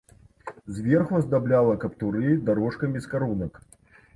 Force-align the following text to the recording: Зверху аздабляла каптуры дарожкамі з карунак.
Зверху 0.77 1.19
аздабляла 1.19 1.75
каптуры 1.83 2.33
дарожкамі 2.49 2.97
з 3.05 3.13
карунак. 3.13 3.63